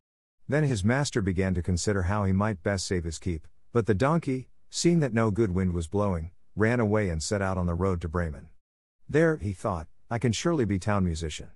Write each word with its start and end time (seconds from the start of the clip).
Then 0.49 0.65
his 0.65 0.85
master 0.85 1.23
began 1.23 1.55
to 1.55 1.63
consider 1.63 2.03
how 2.03 2.25
he 2.25 2.33
might 2.33 2.63
best 2.63 2.87
save 2.87 3.05
his 3.05 3.19
keep, 3.19 3.47
but 3.73 3.87
the 3.87 3.95
donkey, 3.95 4.49
seeing 4.69 5.01
that 5.01 5.15
no 5.15 5.31
good 5.31 5.55
wind 5.55 5.73
was 5.73 5.87
blowing, 5.87 6.33
ran 6.57 6.81
away 6.81 7.09
and 7.09 7.23
set 7.23 7.41
out 7.41 7.57
on 7.57 7.67
the 7.67 7.75
road 7.75 8.01
to 8.01 8.09
Bremen. 8.09 8.49
There, 9.09 9.37
he 9.37 9.53
thought, 9.53 9.87
I 10.11 10.19
can 10.19 10.33
surely 10.33 10.65
be 10.65 10.79
town 10.79 11.05
musician. 11.05 11.51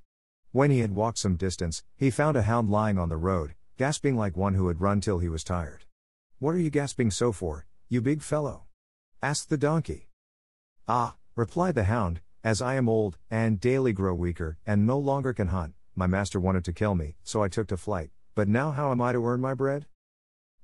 When 0.52 0.70
he 0.70 0.78
had 0.78 0.95
walked 0.95 1.19
some 1.19 1.37
distance, 1.37 1.83
he 1.97 2.10
found 2.10 2.36
a 2.36 2.42
hound 2.42 2.70
lying 2.70 2.98
on 2.98 3.09
the 3.09 3.16
road, 3.16 3.55
gasping 3.77 4.16
like 4.16 4.36
one 4.36 4.55
who 4.55 4.69
had 4.69 4.80
run 4.80 5.00
till 5.00 5.19
he 5.19 5.28
was 5.28 5.42
tired. 5.42 5.84
What 6.38 6.55
are 6.55 6.61
you 6.61 6.70
gasping 6.70 7.11
so 7.11 7.33
for, 7.33 7.66
you 7.88 8.00
big 8.00 8.22
fellow? 8.22 8.64
asked 9.20 9.50
the 9.50 9.56
donkey. 9.56 10.11
Ah, 10.86 11.16
replied 11.34 11.75
the 11.75 11.84
hound, 11.84 12.20
as 12.45 12.62
I 12.62 12.75
am 12.75 12.88
old, 12.88 13.19
and 13.30 13.59
daily 13.59 13.92
grow 13.92 14.14
weaker, 14.14 14.59
and 14.64 14.86
no 14.86 14.98
longer 14.98 15.33
can 15.33 15.48
hunt, 15.48 15.75
my 15.96 16.06
master 16.06 16.40
wanted 16.40 16.64
to 16.64 16.72
kill 16.72 16.94
me, 16.94 17.16
so 17.22 17.42
I 17.42 17.48
took 17.48 17.69
to 17.69 17.77
flight, 17.77 18.10
but 18.34 18.48
now 18.48 18.72
how 18.72 18.91
am 18.91 19.00
I 19.00 19.12
to 19.12 19.24
earn 19.27 19.41
my 19.41 19.55
bread? 19.55 19.86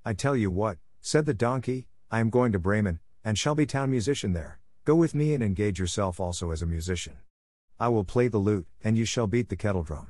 I 0.05 0.13
tell 0.13 0.35
you 0.35 0.51
what, 0.51 0.79
said 1.01 1.27
the 1.27 1.35
donkey, 1.35 1.87
I 2.11 2.21
am 2.21 2.31
going 2.31 2.53
to 2.53 2.59
Bremen, 2.59 2.99
and 3.25 3.39
shall 3.39 3.55
be 3.55 3.67
town 3.67 3.91
musician 3.91 4.33
there, 4.33 4.59
go 4.85 4.95
with 4.95 5.15
me 5.15 5.35
and 5.35 5.43
engage 5.43 5.79
yourself 5.79 6.19
also 6.19 6.51
as 6.51 6.63
a 6.63 6.67
musician. 6.67 7.19
I 7.79 7.89
will 7.89 8.05
play 8.05 8.29
the 8.29 8.39
lute, 8.39 8.67
and 8.83 8.99
you 8.99 9.05
shall 9.05 9.27
beat 9.27 9.49
the 9.49 9.57
kettle 9.57 9.83
drum. 9.83 10.09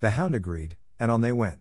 The 0.00 0.10
hound 0.10 0.34
agreed, 0.34 0.76
and 0.98 1.10
on 1.10 1.20
they 1.20 1.32
went. 1.32 1.60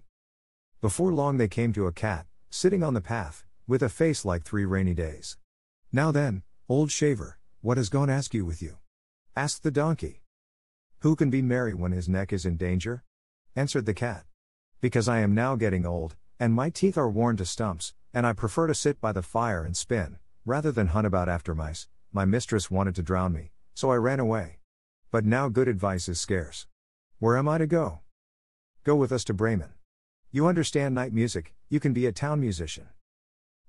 Before 0.81 1.13
long 1.13 1.37
they 1.37 1.47
came 1.47 1.73
to 1.73 1.87
a 1.87 1.93
cat, 1.93 2.25
sitting 2.49 2.83
on 2.83 2.93
the 2.93 3.01
path, 3.01 3.45
with 3.67 3.83
a 3.83 3.89
face 3.89 4.25
like 4.25 4.43
three 4.43 4.65
rainy 4.65 4.93
days. 4.93 5.37
Now 5.91 6.11
then, 6.11 6.43
old 6.67 6.91
shaver, 6.91 7.37
what 7.61 7.77
has 7.77 7.89
gone 7.89 8.09
askew 8.09 8.45
with 8.45 8.61
you? 8.61 8.77
asked 9.35 9.63
the 9.63 9.71
donkey. 9.71 10.22
Who 11.03 11.17
can 11.17 11.29
be 11.29 11.41
merry 11.41 11.73
when 11.73 11.91
his 11.91 12.07
neck 12.07 12.31
is 12.31 12.45
in 12.45 12.55
danger? 12.55 13.03
answered 13.57 13.85
the 13.85 13.93
cat. 13.93 14.23
Because 14.79 15.09
I 15.09 15.19
am 15.19 15.35
now 15.35 15.57
getting 15.57 15.85
old, 15.85 16.15
and 16.39 16.53
my 16.53 16.69
teeth 16.69 16.97
are 16.97 17.09
worn 17.09 17.35
to 17.35 17.45
stumps, 17.45 17.93
and 18.13 18.25
I 18.25 18.31
prefer 18.31 18.67
to 18.67 18.73
sit 18.73 19.01
by 19.01 19.11
the 19.11 19.21
fire 19.21 19.65
and 19.65 19.75
spin, 19.75 20.17
rather 20.45 20.71
than 20.71 20.87
hunt 20.87 21.05
about 21.05 21.27
after 21.27 21.53
mice. 21.53 21.89
My 22.13 22.23
mistress 22.23 22.71
wanted 22.71 22.95
to 22.95 23.03
drown 23.03 23.33
me, 23.33 23.51
so 23.73 23.91
I 23.91 23.97
ran 23.97 24.21
away. 24.21 24.59
But 25.11 25.25
now 25.25 25.49
good 25.49 25.67
advice 25.67 26.07
is 26.07 26.21
scarce. 26.21 26.67
Where 27.19 27.35
am 27.35 27.49
I 27.49 27.57
to 27.57 27.67
go? 27.67 27.99
Go 28.85 28.95
with 28.95 29.11
us 29.11 29.25
to 29.25 29.33
Bremen. 29.33 29.73
You 30.31 30.47
understand 30.47 30.95
night 30.95 31.11
music, 31.11 31.53
you 31.67 31.81
can 31.81 31.91
be 31.91 32.05
a 32.05 32.13
town 32.13 32.39
musician. 32.39 32.87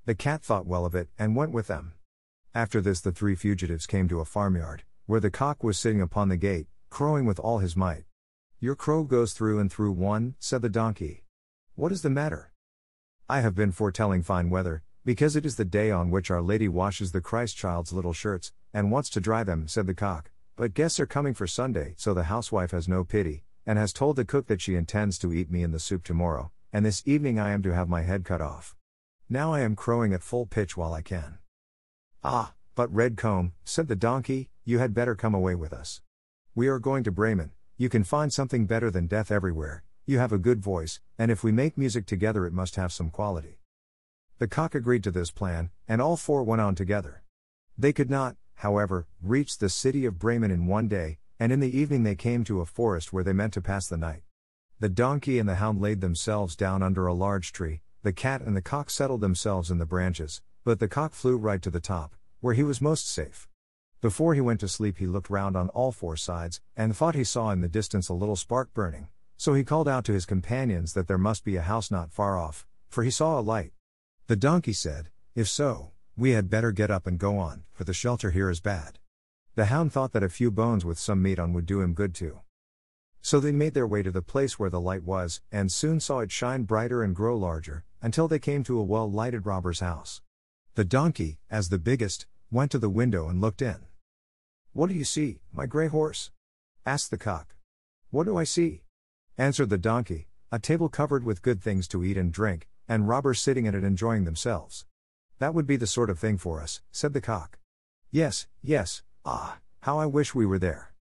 The 0.05 0.15
cat 0.15 0.45
thought 0.45 0.67
well 0.67 0.87
of 0.87 0.95
it 0.95 1.09
and 1.19 1.35
went 1.35 1.51
with 1.51 1.67
them. 1.67 1.95
After 2.55 2.81
this, 2.81 3.01
the 3.01 3.11
three 3.11 3.35
fugitives 3.35 3.89
came 3.89 4.07
to 4.07 4.21
a 4.21 4.25
farmyard, 4.25 4.85
where 5.07 5.19
the 5.19 5.33
cock 5.33 5.65
was 5.65 5.77
sitting 5.77 6.01
upon 6.01 6.29
the 6.29 6.37
gate, 6.37 6.69
crowing 6.95 7.27
with 7.27 7.41
all 7.41 7.59
his 7.59 7.75
might. 7.75 8.05
Your 8.61 8.77
crow 8.77 9.03
goes 9.03 9.33
through 9.33 9.59
and 9.59 9.69
through 9.69 9.91
one, 9.91 10.37
said 10.39 10.63
the 10.63 10.69
donkey. 10.69 11.25
What 11.75 11.91
is 11.91 12.03
the 12.03 12.09
matter? 12.09 12.53
I 13.29 13.41
have 13.41 13.57
been 13.57 13.73
foretelling 13.73 14.23
fine 14.23 14.49
weather, 14.49 14.85
because 15.05 15.35
it 15.35 15.45
is 15.45 15.57
the 15.57 15.65
day 15.65 15.91
on 15.91 16.13
which 16.13 16.31
Our 16.31 16.41
Lady 16.41 16.69
washes 16.69 17.11
the 17.11 17.21
Christ 17.21 17.57
child's 17.57 17.93
little 17.93 18.13
shirts, 18.13 18.53
and 18.73 18.93
wants 18.93 19.11
to 19.11 19.21
dry 19.21 19.43
them, 19.43 19.67
said 19.67 19.89
the 19.89 19.93
cock. 19.93 20.31
But 20.55 20.75
guests 20.75 21.01
are 21.01 21.05
coming 21.05 21.35
for 21.35 21.49
Sunday, 21.49 21.95
so 21.97 22.15
the 22.15 22.31
housewife 22.31 22.71
has 22.71 22.87
no 22.87 23.03
pity, 23.03 23.43
and 23.67 23.77
has 23.77 23.93
told 23.93 24.15
the 24.15 24.25
cook 24.25 24.47
that 24.47 24.61
she 24.61 24.77
intends 24.77 25.19
to 25.19 25.33
eat 25.33 25.51
me 25.51 25.65
in 25.65 25.73
the 25.73 25.81
soup 25.81 26.05
tomorrow, 26.05 26.53
and 26.73 26.87
this 26.87 27.03
evening 27.05 27.41
I 27.41 27.51
am 27.51 27.63
to 27.65 27.75
have 27.75 27.89
my 27.89 28.03
head 28.03 28.25
cut 28.25 28.41
off. 28.41 28.77
Now 29.29 29.53
I 29.53 29.63
am 29.63 29.75
crowing 29.75 30.15
at 30.15 30.23
full 30.23 30.47
pitch 30.47 30.77
while 30.77 30.93
I 30.93 31.03
can. 31.03 31.39
Ah, 32.23 32.55
but 32.77 32.95
Red 32.95 33.17
Comb, 33.17 33.53
said 33.65 33.89
the 33.89 33.97
donkey, 33.97 34.49
you 34.65 34.79
had 34.79 34.95
better 34.95 35.17
come 35.17 35.35
away 35.35 35.57
with 35.57 35.73
us. 35.73 36.01
We 36.57 36.69
are 36.69 36.79
going 36.79 37.03
to 37.03 37.11
Bremen, 37.11 37.51
you 37.77 37.89
can 37.89 38.05
find 38.05 38.33
something 38.33 38.67
better 38.67 38.89
than 38.89 39.09
death 39.09 39.33
everywhere, 39.33 39.83
you 40.07 40.21
have 40.21 40.33
a 40.33 40.39
good 40.39 40.61
voice, 40.61 41.01
and 41.19 41.33
if 41.33 41.43
we 41.43 41.51
make 41.51 41.77
music 41.77 42.07
together 42.07 42.47
it 42.47 42.53
must 42.53 42.77
have 42.77 42.93
some 42.93 43.11
quality. 43.11 43.59
The 44.39 44.47
cock 44.47 44.77
agreed 44.77 45.03
to 45.03 45.11
this 45.11 45.33
plan, 45.33 45.71
and 45.89 46.01
all 46.01 46.17
four 46.17 46.45
went 46.45 46.63
on 46.63 46.77
together. 46.77 47.25
They 47.77 47.93
could 47.93 48.09
not, 48.09 48.37
however, 48.55 49.09
reach 49.21 49.59
the 49.59 49.69
city 49.69 50.07
of 50.07 50.21
Bremen 50.21 50.53
in 50.53 50.69
one 50.69 50.87
day, 50.87 51.19
and 51.41 51.51
in 51.51 51.59
the 51.59 51.77
evening 51.77 52.05
they 52.05 52.15
came 52.15 52.45
to 52.45 52.61
a 52.61 52.67
forest 52.67 53.13
where 53.13 53.25
they 53.25 53.33
meant 53.33 53.55
to 53.55 53.61
pass 53.61 53.89
the 53.89 53.97
night. 53.97 54.23
The 54.79 54.89
donkey 54.89 55.41
and 55.41 55.49
the 55.49 55.57
hound 55.57 55.81
laid 55.81 56.01
themselves 56.01 56.55
down 56.55 56.85
under 56.85 57.09
a 57.09 57.15
large 57.15 57.53
tree, 57.53 57.81
the 58.05 58.13
cat 58.13 58.43
and 58.43 58.57
the 58.57 58.63
cock 58.63 58.91
settled 58.91 59.23
themselves 59.23 59.73
in 59.73 59.79
the 59.79 59.87
branches, 59.87 60.41
but 60.63 60.79
the 60.79 60.87
cock 60.87 61.15
flew 61.15 61.37
right 61.37 61.63
to 61.63 61.71
the 61.71 61.81
top, 61.81 62.15
where 62.39 62.55
he 62.55 62.63
was 62.63 62.81
most 62.81 63.09
safe. 63.11 63.49
Before 64.05 64.35
he 64.35 64.41
went 64.43 64.61
to 64.61 64.69
sleep, 64.69 64.99
he 64.99 65.07
looked 65.07 65.31
round 65.31 65.57
on 65.57 65.71
all 65.71 65.91
four 65.91 66.15
sides, 66.15 66.61
and 66.77 66.95
thought 66.95 67.15
he 67.15 67.25
saw 67.25 67.49
in 67.53 67.63
the 67.63 67.71
distance 67.71 68.11
a 68.11 68.13
little 68.13 68.37
spark 68.37 68.75
burning. 68.75 69.09
So 69.39 69.55
he 69.55 69.65
called 69.65 69.89
out 69.89 70.05
to 70.05 70.13
his 70.13 70.27
companions 70.27 70.93
that 70.93 71.09
there 71.09 71.17
must 71.17 71.43
be 71.43 71.57
a 71.57 71.63
house 71.63 71.91
not 71.91 72.13
far 72.13 72.39
off, 72.39 72.67
for 72.87 73.03
he 73.03 73.11
saw 73.11 73.39
a 73.39 73.41
light. 73.41 73.73
The 74.27 74.37
donkey 74.37 74.75
said, 74.75 75.09
If 75.35 75.49
so, 75.49 75.93
we 76.19 76.33
had 76.33 76.51
better 76.51 76.71
get 76.71 76.91
up 76.91 77.07
and 77.07 77.19
go 77.19 77.39
on, 77.39 77.63
for 77.73 77.85
the 77.85 77.95
shelter 77.95 78.31
here 78.31 78.51
is 78.51 78.61
bad. 78.61 78.99
The 79.55 79.65
hound 79.73 79.95
thought 79.95 80.13
that 80.13 80.23
a 80.23 80.29
few 80.29 80.51
bones 80.51 80.85
with 80.85 80.99
some 80.99 81.23
meat 81.23 81.39
on 81.39 81.55
would 81.55 81.65
do 81.65 81.81
him 81.81 81.95
good 81.95 82.15
too. 82.15 82.41
So 83.23 83.41
they 83.41 83.53
made 83.53 83.73
their 83.73 83.87
way 83.87 84.03
to 84.03 84.11
the 84.11 84.21
place 84.21 84.59
where 84.59 84.69
the 84.69 84.83
light 84.83 85.05
was, 85.05 85.41
and 85.51 85.73
soon 85.73 85.99
saw 85.99 86.19
it 86.19 86.31
shine 86.31 86.65
brighter 86.65 87.03
and 87.03 87.17
grow 87.17 87.39
larger, 87.39 87.85
until 88.03 88.29
they 88.29 88.39
came 88.39 88.65
to 88.65 88.79
a 88.79 88.85
well 88.85 89.11
lighted 89.11 89.47
robber's 89.47 89.81
house. 89.81 90.21
The 90.75 90.85
donkey, 90.85 91.39
as 91.49 91.71
the 91.71 91.79
biggest, 91.79 92.27
went 92.51 92.71
to 92.73 92.79
the 92.79 92.91
window 92.91 93.31
and 93.31 93.41
looked 93.41 93.63
in. 93.63 93.87
What 94.75 94.89
do 94.89 94.97
you 94.97 95.05
see, 95.05 95.39
my 95.53 95.67
grey 95.67 95.87
horse? 95.87 96.33
asked 96.85 97.13
the 97.13 97.17
cock. 97.17 97.55
What 98.11 98.25
do 98.25 98.37
I 98.37 98.43
see? 98.43 98.83
answered 99.39 99.71
the 99.71 99.79
donkey, 99.79 100.27
a 100.51 100.59
table 100.59 100.89
covered 100.89 101.23
with 101.23 101.43
good 101.43 101.63
things 101.63 101.87
to 101.89 102.03
eat 102.03 102.17
and 102.17 102.33
drink, 102.33 102.67
and 102.89 103.09
robbers 103.09 103.41
sitting 103.41 103.69
at 103.69 103.77
it 103.77 103.85
enjoying 103.85 104.25
themselves. 104.25 104.85
That 105.39 105.55
would 105.55 105.69
be 105.69 105.77
the 105.77 105.87
sort 105.87 106.11
of 106.11 106.19
thing 106.19 106.39
for 106.39 106.61
us, 106.61 106.83
said 106.91 107.13
the 107.13 107.21
cock. 107.21 107.61
Yes, 108.11 108.49
yes, 108.63 109.05
ah, 109.25 109.59
how 109.83 110.01
I 110.01 110.07
wish 110.07 110.35
we 110.35 110.45
were 110.45 110.59
there, 110.59 110.93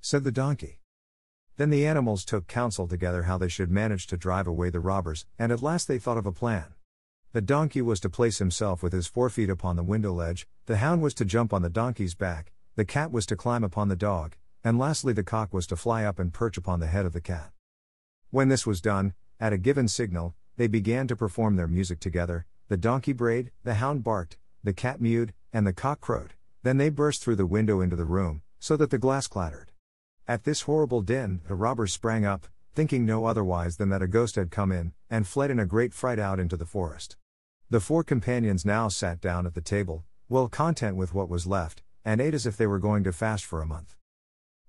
said 0.00 0.24
the 0.24 0.32
donkey. 0.32 0.80
Then 1.58 1.68
the 1.68 1.86
animals 1.86 2.24
took 2.24 2.46
counsel 2.46 2.88
together 2.88 3.24
how 3.24 3.36
they 3.36 3.48
should 3.48 3.70
manage 3.70 4.06
to 4.06 4.16
drive 4.16 4.46
away 4.46 4.70
the 4.70 4.80
robbers, 4.80 5.26
and 5.38 5.52
at 5.52 5.60
last 5.60 5.86
they 5.86 5.98
thought 5.98 6.16
of 6.16 6.24
a 6.24 6.32
plan. 6.32 6.72
The 7.32 7.42
donkey 7.42 7.82
was 7.82 8.00
to 8.00 8.08
place 8.08 8.38
himself 8.38 8.82
with 8.82 8.94
his 8.94 9.06
forefeet 9.06 9.50
upon 9.50 9.76
the 9.76 9.82
window 9.82 10.14
ledge, 10.14 10.48
the 10.64 10.78
hound 10.78 11.02
was 11.02 11.12
to 11.12 11.26
jump 11.26 11.52
on 11.52 11.60
the 11.60 11.68
donkey's 11.68 12.14
back, 12.14 12.52
the 12.78 12.84
cat 12.84 13.10
was 13.10 13.26
to 13.26 13.34
climb 13.34 13.64
upon 13.64 13.88
the 13.88 13.96
dog, 13.96 14.36
and 14.62 14.78
lastly 14.78 15.12
the 15.12 15.24
cock 15.24 15.52
was 15.52 15.66
to 15.66 15.74
fly 15.74 16.04
up 16.04 16.20
and 16.20 16.32
perch 16.32 16.56
upon 16.56 16.78
the 16.78 16.86
head 16.86 17.04
of 17.04 17.12
the 17.12 17.20
cat. 17.20 17.50
When 18.30 18.50
this 18.50 18.68
was 18.68 18.80
done, 18.80 19.14
at 19.40 19.52
a 19.52 19.58
given 19.58 19.88
signal, 19.88 20.36
they 20.56 20.68
began 20.68 21.08
to 21.08 21.16
perform 21.16 21.56
their 21.56 21.66
music 21.66 21.98
together, 21.98 22.46
the 22.68 22.76
donkey 22.76 23.12
brayed, 23.12 23.50
the 23.64 23.74
hound 23.74 24.04
barked, 24.04 24.38
the 24.62 24.72
cat 24.72 25.00
mewed, 25.00 25.34
and 25.52 25.66
the 25.66 25.72
cock 25.72 26.00
crowed. 26.00 26.34
Then 26.62 26.76
they 26.76 26.88
burst 26.88 27.20
through 27.20 27.34
the 27.34 27.46
window 27.46 27.80
into 27.80 27.96
the 27.96 28.04
room, 28.04 28.42
so 28.60 28.76
that 28.76 28.90
the 28.90 28.96
glass 28.96 29.26
clattered. 29.26 29.72
At 30.28 30.44
this 30.44 30.62
horrible 30.62 31.02
din, 31.02 31.40
the 31.48 31.56
robbers 31.56 31.92
sprang 31.92 32.24
up, 32.24 32.46
thinking 32.76 33.04
no 33.04 33.24
otherwise 33.24 33.78
than 33.78 33.88
that 33.88 34.02
a 34.02 34.06
ghost 34.06 34.36
had 34.36 34.52
come 34.52 34.70
in, 34.70 34.92
and 35.10 35.26
fled 35.26 35.50
in 35.50 35.58
a 35.58 35.66
great 35.66 35.92
fright 35.92 36.20
out 36.20 36.38
into 36.38 36.56
the 36.56 36.64
forest. 36.64 37.16
The 37.70 37.80
four 37.80 38.04
companions 38.04 38.64
now 38.64 38.86
sat 38.86 39.20
down 39.20 39.48
at 39.48 39.54
the 39.54 39.60
table, 39.60 40.04
well 40.28 40.46
content 40.46 40.94
with 40.94 41.12
what 41.12 41.28
was 41.28 41.44
left, 41.44 41.82
and 42.08 42.22
ate 42.22 42.32
as 42.32 42.46
if 42.46 42.56
they 42.56 42.66
were 42.66 42.78
going 42.78 43.04
to 43.04 43.12
fast 43.12 43.44
for 43.44 43.60
a 43.60 43.66
month. 43.66 43.94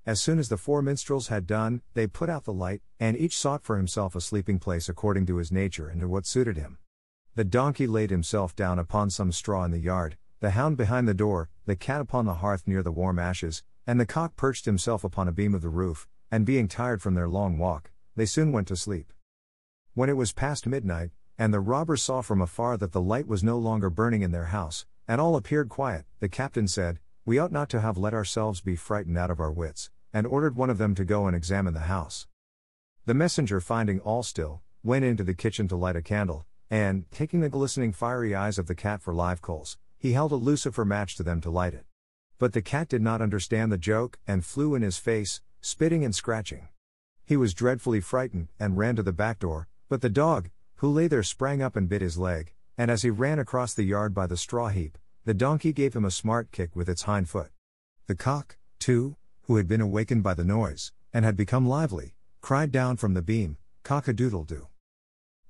As 0.06 0.22
soon 0.22 0.40
as 0.40 0.50
the 0.50 0.58
four 0.58 0.82
minstrels 0.82 1.30
had 1.30 1.48
done, 1.48 1.82
they 1.94 2.06
put 2.06 2.30
out 2.30 2.44
the 2.44 2.52
light, 2.52 2.82
and 3.00 3.16
each 3.16 3.38
sought 3.38 3.64
for 3.64 3.78
himself 3.78 4.14
a 4.14 4.20
sleeping 4.20 4.60
place 4.60 4.90
according 4.90 5.26
to 5.28 5.38
his 5.38 5.50
nature 5.50 5.88
and 5.88 6.02
to 6.02 6.10
what 6.10 6.26
suited 6.26 6.58
him. 6.58 6.80
The 7.36 7.46
donkey 7.46 7.88
laid 7.88 8.10
himself 8.10 8.58
down 8.58 8.78
upon 8.78 9.10
some 9.10 9.32
straw 9.32 9.64
in 9.64 9.72
the 9.72 9.80
yard, 9.80 10.18
the 10.42 10.50
hound 10.50 10.76
behind 10.76 11.08
the 11.08 11.14
door, 11.14 11.48
the 11.66 11.78
cat 11.78 12.02
upon 12.02 12.26
the 12.26 12.42
hearth 12.44 12.68
near 12.68 12.84
the 12.84 12.92
warm 12.92 13.18
ashes, 13.18 13.64
and 13.88 14.02
the 14.02 14.06
cock 14.06 14.36
perched 14.36 14.66
himself 14.66 15.06
upon 15.06 15.30
a 15.30 15.32
beam 15.32 15.56
of 15.56 15.62
the 15.62 15.70
roof, 15.70 16.10
and 16.30 16.46
being 16.46 16.68
tired 16.68 17.02
from 17.02 17.14
their 17.14 17.30
long 17.30 17.58
walk, 17.58 17.90
they 18.18 18.26
soon 18.26 18.52
went 18.52 18.68
to 18.68 18.76
sleep. 18.76 19.14
When 19.94 20.10
it 20.10 20.18
was 20.18 20.34
past 20.34 20.68
midnight, 20.68 21.12
and 21.38 21.54
the 21.54 21.62
robbers 21.62 22.04
saw 22.04 22.20
from 22.20 22.42
afar 22.42 22.76
that 22.76 22.92
the 22.92 23.00
light 23.00 23.28
was 23.28 23.46
no 23.46 23.58
longer 23.58 23.90
burning 23.90 24.24
in 24.24 24.34
their 24.34 24.48
house, 24.48 24.86
and 25.08 25.22
all 25.22 25.38
appeared 25.38 25.70
quiet, 25.70 26.04
the 26.20 26.28
captain 26.28 26.68
said, 26.68 27.00
We 27.26 27.38
ought 27.38 27.52
not 27.52 27.70
to 27.70 27.82
have 27.82 27.98
let 27.98 28.14
ourselves 28.14 28.62
be 28.62 28.76
frightened 28.76 29.18
out 29.18 29.30
of 29.30 29.40
our 29.40 29.52
wits, 29.52 29.90
and 30.14 30.26
ordered 30.26 30.56
one 30.56 30.70
of 30.70 30.78
them 30.78 30.96
to 30.96 31.06
go 31.06 31.28
and 31.28 31.36
examine 31.36 31.74
the 31.74 31.82
house. 31.82 32.28
The 33.06 33.14
messenger, 33.14 33.60
finding 33.60 34.00
all 34.00 34.24
still, 34.24 34.62
went 34.84 35.06
into 35.06 35.24
the 35.24 35.34
kitchen 35.34 35.68
to 35.68 35.76
light 35.76 35.96
a 35.96 36.02
candle, 36.02 36.46
and, 36.70 37.10
taking 37.12 37.42
the 37.42 37.50
glistening 37.50 37.92
fiery 37.92 38.34
eyes 38.34 38.58
of 38.58 38.68
the 38.68 38.76
cat 38.76 39.02
for 39.02 39.14
live 39.14 39.42
coals, 39.42 39.78
he 39.98 40.14
held 40.14 40.32
a 40.32 40.36
lucifer 40.36 40.86
match 40.86 41.16
to 41.16 41.24
them 41.24 41.42
to 41.42 41.50
light 41.50 41.74
it. 41.74 41.86
But 42.38 42.54
the 42.54 42.62
cat 42.62 42.88
did 42.88 43.02
not 43.02 43.22
understand 43.22 43.72
the 43.72 43.78
joke, 43.78 44.18
and 44.26 44.46
flew 44.46 44.76
in 44.76 44.82
his 44.82 44.98
face, 44.98 45.42
spitting 45.62 46.06
and 46.06 46.16
scratching. 46.16 46.70
He 47.26 47.36
was 47.36 47.54
dreadfully 47.54 48.00
frightened, 48.00 48.48
and 48.60 48.78
ran 48.78 48.96
to 48.96 49.04
the 49.04 49.12
back 49.12 49.40
door, 49.40 49.68
but 49.90 50.02
the 50.02 50.10
dog, 50.10 50.50
who 50.76 50.90
lay 50.90 51.08
there, 51.08 51.24
sprang 51.24 51.62
up 51.62 51.76
and 51.76 51.90
bit 51.90 52.02
his 52.02 52.18
leg, 52.18 52.54
and 52.78 52.90
as 52.90 53.02
he 53.02 53.10
ran 53.10 53.40
across 53.40 53.74
the 53.74 53.84
yard 53.84 54.14
by 54.14 54.26
the 54.26 54.38
straw 54.38 54.70
heap, 54.70 54.98
the 55.26 55.34
donkey 55.34 55.74
gave 55.74 55.96
him 55.96 56.06
a 56.06 56.12
smart 56.12 56.52
kick 56.52 56.76
with 56.76 56.90
its 56.90 57.04
hind 57.04 57.30
foot. 57.30 57.52
The 58.08 58.16
cock, 58.16 58.58
too, 58.80 59.16
who 59.44 59.58
had 59.58 59.68
been 59.68 59.82
awakened 59.82 60.24
by 60.24 60.34
the 60.34 60.44
noise, 60.44 60.92
and 61.14 61.26
had 61.26 61.36
become 61.36 61.68
lively, 61.68 62.16
cried 62.42 62.72
down 62.72 62.98
from 62.98 63.14
the 63.14 63.22
beam, 63.22 63.58
Cock 63.84 64.08
a 64.08 64.14
doodle 64.14 64.44
doo. 64.44 64.68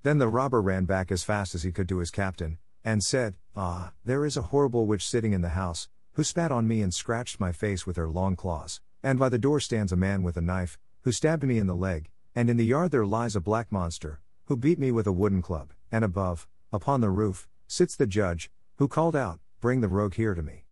Then 0.04 0.18
the 0.18 0.28
robber 0.30 0.62
ran 0.62 0.86
back 0.86 1.12
as 1.12 1.24
fast 1.24 1.54
as 1.56 1.64
he 1.64 1.72
could 1.72 1.90
to 1.90 1.98
his 1.98 2.12
captain, 2.12 2.58
and 2.84 3.04
said, 3.04 3.36
Ah, 3.56 3.92
there 4.06 4.26
is 4.26 4.38
a 4.38 4.44
horrible 4.44 4.86
witch 4.86 5.06
sitting 5.06 5.34
in 5.34 5.42
the 5.42 5.50
house, 5.50 5.90
who 6.14 6.24
spat 6.24 6.52
on 6.52 6.68
me 6.68 6.82
and 6.82 6.94
scratched 6.94 7.40
my 7.40 7.52
face 7.52 7.86
with 7.86 7.98
her 7.98 8.08
long 8.08 8.36
claws, 8.36 8.82
and 9.04 9.20
by 9.20 9.30
the 9.30 9.38
door 9.38 9.60
stands 9.60 9.92
a 9.92 9.98
man 9.98 10.24
with 10.24 10.38
a 10.38 10.42
knife, 10.42 10.78
who 11.02 11.12
stabbed 11.12 11.44
me 11.44 11.58
in 11.58 11.68
the 11.68 11.76
leg, 11.76 12.10
and 12.36 12.50
in 12.50 12.58
the 12.58 12.66
yard 12.66 12.92
there 12.92 13.06
lies 13.06 13.36
a 13.36 13.42
black 13.42 13.72
monster, 13.72 14.22
who 14.46 14.56
beat 14.56 14.80
me 14.80 14.92
with 14.92 15.08
a 15.08 15.12
wooden 15.12 15.42
club, 15.42 15.74
and 15.92 16.06
above, 16.06 16.48
upon 16.72 17.02
the 17.02 17.10
roof, 17.10 17.48
sits 17.68 17.96
the 17.96 18.08
judge, 18.08 18.50
who 18.78 18.88
called 18.88 19.16
out, 19.16 19.40
Bring 19.61 19.81
the 19.81 19.89
rogue 19.89 20.15
here 20.15 20.35
to 20.35 20.43
me. 20.43 20.65